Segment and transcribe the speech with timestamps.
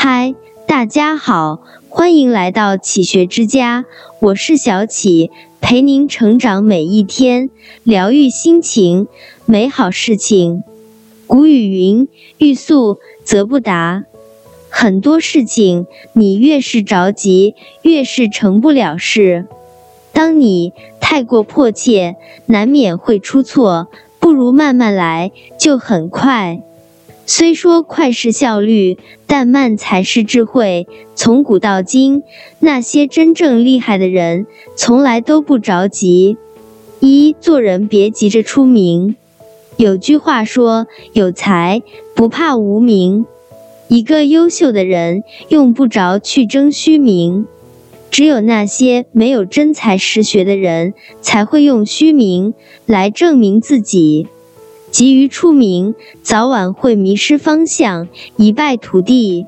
[0.00, 0.36] 嗨，
[0.68, 3.84] 大家好，欢迎来到启学之家，
[4.20, 7.50] 我是小启，陪您成长每一天，
[7.82, 9.08] 疗愈心情，
[9.44, 10.62] 美好事情。
[11.26, 12.06] 古语云
[12.38, 14.04] ：“欲速则不达。”
[14.70, 19.48] 很多事情，你越是着急，越是成不了事。
[20.12, 22.14] 当你太过迫切，
[22.46, 23.88] 难免会出错。
[24.20, 26.60] 不如慢慢来，就很快。
[27.30, 28.96] 虽说快是效率，
[29.26, 30.88] 但慢才是智慧。
[31.14, 32.22] 从古到今，
[32.58, 34.46] 那些真正厉害的人，
[34.76, 36.38] 从来都不着急。
[37.00, 39.14] 一做人别急着出名。
[39.76, 41.82] 有句话说：“有才
[42.14, 43.26] 不怕无名。”
[43.88, 47.46] 一个优秀的人，用不着去争虚名。
[48.10, 52.54] 只有那些没有真才实学的人，才会用虚名
[52.86, 54.28] 来证明自己。
[54.90, 59.46] 急于出名，早晚会迷失方向，一败涂地。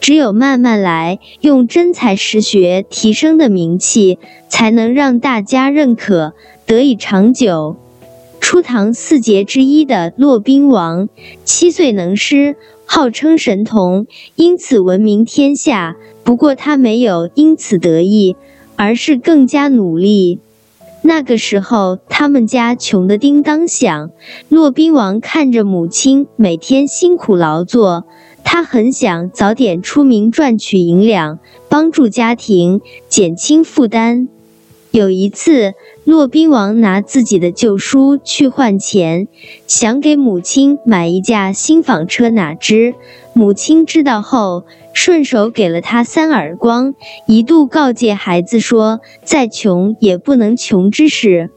[0.00, 6.34] 只有慢慢来，用真才实学提升的名气，才能让大家认可，
[6.66, 7.76] 得以长久。
[8.38, 11.08] 初唐四杰之一的骆宾王，
[11.44, 14.06] 七岁能诗，号称神童，
[14.36, 15.96] 因此闻名天下。
[16.22, 18.36] 不过他没有因此得意，
[18.76, 20.38] 而是更加努力。
[21.02, 24.10] 那个时候，他们家穷得叮当响。
[24.48, 28.04] 骆宾王看着母亲每天辛苦劳作，
[28.42, 31.38] 他很想早点出名赚取银两，
[31.68, 34.28] 帮助家庭减轻负担。
[34.90, 39.28] 有一次，骆宾王拿自己的旧书去换钱，
[39.66, 42.94] 想给母亲买一架新纺车，哪知
[43.34, 44.64] 母亲知道后，
[44.96, 46.94] 顺手给了他三耳光，
[47.26, 51.50] 一度告诫孩子说：“再穷也不能穷知识。”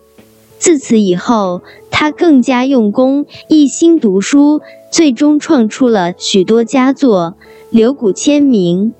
[0.60, 4.60] 自此以后，他更加用功，一心读书，
[4.92, 7.36] 最终创出了许多佳作，
[7.70, 8.94] 留古千名。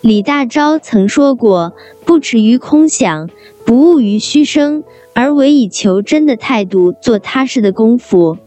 [0.00, 1.72] 李大钊曾说过
[2.04, 3.30] ：“不耻于空想。”
[3.64, 4.82] 不误于虚声，
[5.12, 8.38] 而唯以求真的态度做踏实的功夫。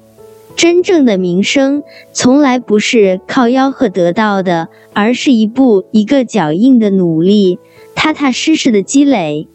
[0.60, 7.60] 真正的名声从来不是靠吆喝得到的，而是一步一个脚印的努力，
[7.96, 9.48] 踏踏实实的积累。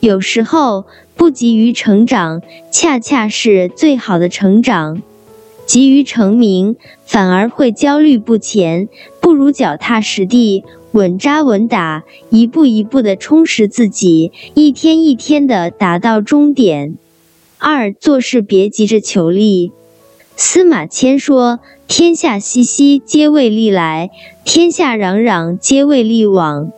[0.00, 0.84] 有时候
[1.16, 5.00] 不急于成长，恰恰是最好的成长。
[5.64, 6.76] 急于成名，
[7.06, 8.90] 反而会焦虑不前，
[9.22, 10.64] 不如脚踏实地。
[10.90, 16.98] 稳扎稳打，一步一步的充实自己，一天一天的达到终点。
[17.56, 19.72] 二做事别急着求利。
[20.44, 24.08] 司马迁说：“天下熙熙，皆为利来；
[24.44, 26.72] 天下攘攘，皆为利往。”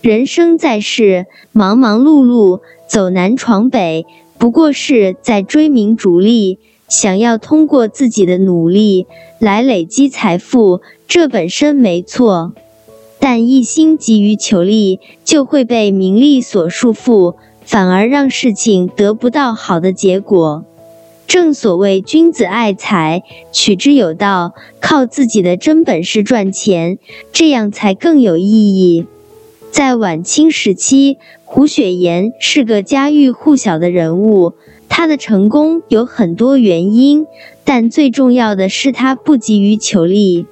[0.00, 4.06] 人生在世，忙忙碌碌，走南闯北，
[4.38, 9.08] 不过是在追名逐利，想要通过自己的努力
[9.40, 12.52] 来累积财富，这本身没错。
[13.18, 17.34] 但一心急于求利，就会被名利所束缚，
[17.64, 20.64] 反而让事情得不到好的结果。
[21.30, 26.98] 正所谓君子爱财，取之有道，靠自己的真本事赚钱，
[27.32, 29.06] 这样才更有意义。
[29.70, 34.54] 在晚清时期，胡雪岩是个家喻户晓的人物，
[34.88, 37.28] 他的成功有很多原因，
[37.62, 40.46] 但最重要的是他不急于求利。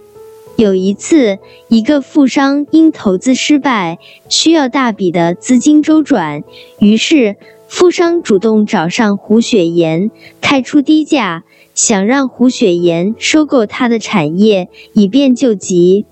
[0.59, 1.39] 有一次，
[1.69, 6.43] 一个富商因投资失败，需要大笔的资金周转，
[6.81, 7.37] 于是
[7.69, 10.11] 富商主动找上胡雪岩，
[10.41, 11.45] 开出低价，
[11.77, 16.07] 想让胡雪岩收购他的产业，以便救急。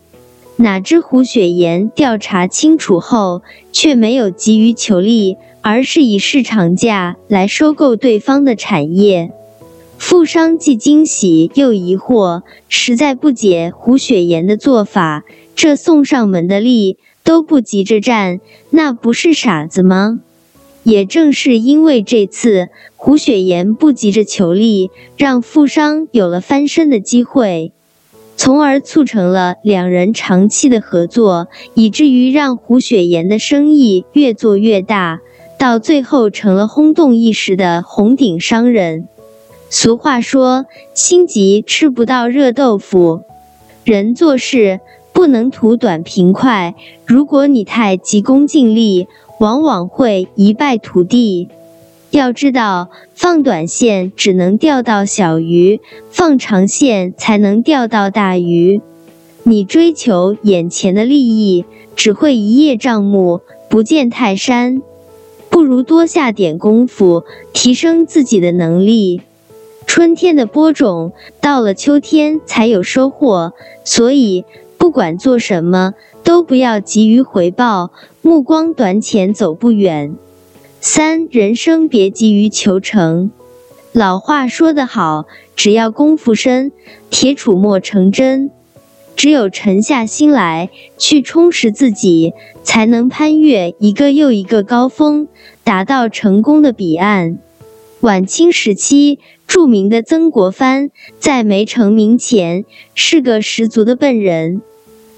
[0.59, 3.43] 哪知胡雪岩调查清楚后，
[3.73, 9.33] 却没有急于求利，而是以市场价来收购对方的产业。
[9.99, 15.25] 富商既惊喜又疑惑，实在不解胡雪岩的做法。
[15.55, 18.41] 这送上门的利都不急着占，
[18.71, 20.21] 那不是傻子吗？
[20.85, 27.73] 也正是因为这次胡雪岩不急着求利，让富商有了翻身的机会，
[28.37, 35.21] 从而促成了两人长期的合作，以至于让胡雪岩的生意越做越大，
[35.59, 39.09] 到最后成了轰动一时的红顶商人。
[39.69, 43.23] 俗话说：“心急吃不到热豆腐。”
[43.85, 44.81] 人做事
[45.13, 46.75] 不能图短平快，
[47.05, 49.07] 如果你太急功近利，
[49.39, 51.49] 往往会一败涂地。
[52.11, 55.81] 要知道，放短线只能钓到小鱼，
[56.11, 58.81] 放长线才能钓到大鱼。
[59.43, 61.65] 你追求眼前的利益，
[61.95, 64.81] 只会一叶障目，不见泰山。
[65.51, 69.23] 不如多下点功夫，提升自己的能力。
[69.97, 74.45] 春天的播种，到了秋天才有收获，所以
[74.77, 80.15] 不管做什么，都不要急于回报，目光短浅，走不远。
[80.83, 83.31] 三、人生别急于求成。
[83.93, 85.25] 老话说得好，
[85.57, 86.73] 只要功夫深，
[87.09, 88.51] 铁杵磨成针。
[89.17, 95.27] 只有沉下心来，去充实自己，才能攀越一个又一个高峰，
[95.65, 97.39] 达到成功的彼岸。
[98.01, 102.65] 晚清时期，著名的曾国藩在没成名前
[102.95, 104.63] 是个十足的笨人。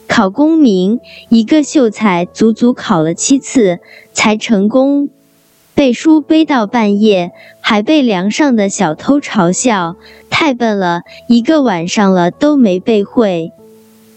[0.06, 3.78] 考功名，一个秀才足足考了七次
[4.12, 5.10] 才成功。
[5.75, 7.30] 背书背到半夜，
[7.60, 9.96] 还被梁上的小偷嘲笑
[10.28, 13.52] 太笨了，一个晚上了都没背会。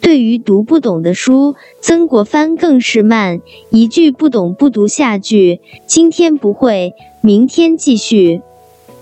[0.02, 8.42] 对于读不懂的书，曾国藩更是慢，一句不懂不读下句，今天不会，明天继续。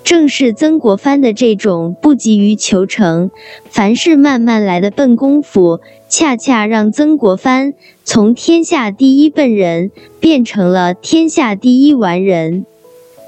[0.10, 3.30] 正是曾国藩的这种不急于求成，
[3.70, 12.66] 凡事慢慢来的笨功夫，恰恰让曾国藩从天下第一笨人变成了天下第一完人。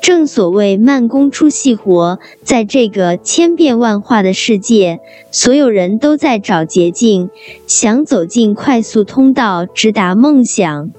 [0.01, 4.99] 正所谓慢工出细活，在这个千变万化的世界，
[5.29, 7.29] 所有人都在找捷径，
[7.67, 10.89] 想走进快速通道，直达梦想。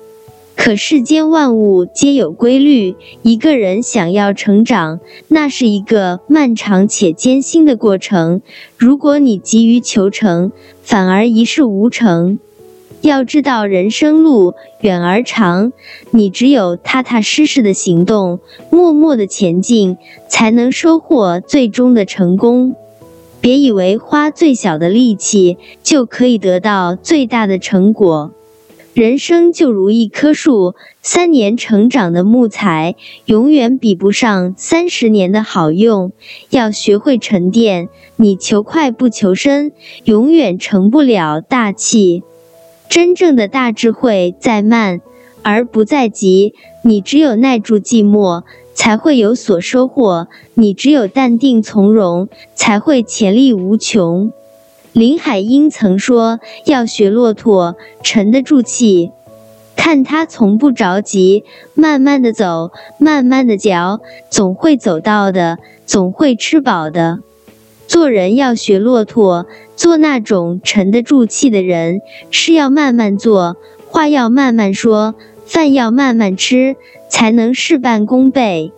[0.64, 8.43] 可世间万物皆有规律，一个人想要成长，那是一个漫长且艰辛的过程。
[8.76, 10.53] 如果你急于求成，
[10.85, 12.38] 反而一事无成。
[13.00, 15.73] 要知道，人生路远而长，
[16.12, 18.38] 你只有踏踏实实的行动，
[18.70, 19.97] 默默的前进，
[20.29, 22.76] 才能收获最终的成功。
[23.41, 28.31] 别以为花最小的力气就可以得到最大的成果。
[28.94, 32.94] 人生就如一棵树，三年成长的木材，
[33.25, 36.12] 永远比不上三十年的好用。
[36.50, 39.73] 要学会沉淀，你求快不求深，
[40.05, 42.23] 永远成不了大器。
[42.91, 45.00] 真正的大智慧在慢，
[45.43, 46.53] 而不在急。
[46.85, 48.43] 你只有耐住寂寞，
[48.75, 54.33] 才会有所收获；你只有淡定从容，才会潜力无穷。
[54.93, 59.11] 林海音曾说：“要学骆驼，沉得住气，
[59.75, 67.21] 看它从不着急，慢慢的走，慢慢的嚼，总会走到的，总会吃饱的。”
[67.89, 69.47] 做人要学骆驼，
[69.77, 72.03] 做那种沉得住气的人。
[72.31, 73.56] 事要慢慢做，
[73.89, 75.15] 话要慢慢说，
[75.47, 76.77] 饭要慢慢吃，
[77.09, 78.73] 才能事半功倍。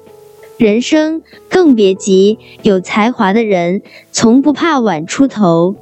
[0.59, 3.83] 人生更别急，有才华的人
[4.13, 5.75] 从不怕晚出头。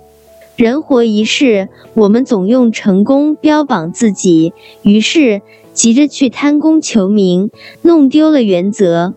[0.62, 5.42] 人活一世，我们总用成功标榜自己，于是
[5.74, 7.50] 急着去贪功求名，
[7.82, 9.12] 弄丢了原则。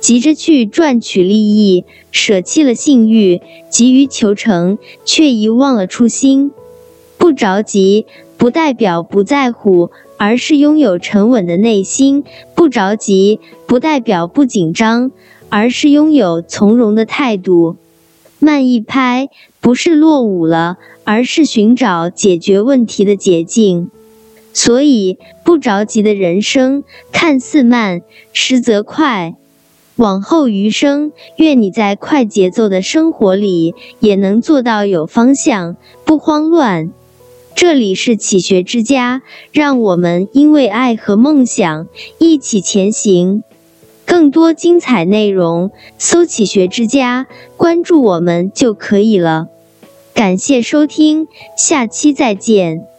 [0.00, 3.40] 急着去赚取利益，舍弃了信誉；
[3.70, 6.50] 急于求成，却遗忘了初心。
[7.16, 8.06] 不着急，
[8.36, 12.24] 不代表不在乎，而是拥有沉稳的内心；
[12.56, 13.38] 不着急，
[13.68, 15.12] 不代表不紧张，
[15.48, 17.76] 而是拥有从容的态度。
[18.44, 19.28] 慢一拍，
[19.60, 23.88] 不是落伍了，而是寻找解决问题的捷径。
[24.52, 28.02] 所以，不着急的人生看似慢，
[28.32, 29.36] 实则快。
[29.94, 36.90] 往后余生，愿你在快节奏的生活里也能做到有方向、不慌乱。
[37.54, 39.22] 这里是启学之家，
[39.52, 41.86] 让我们因为爱和梦想
[42.18, 43.44] 一起前行。
[44.04, 49.48] 更多精彩内容，搜“起学之家”，关注我们就可以了。
[50.14, 52.91] 感谢收听，下期再见。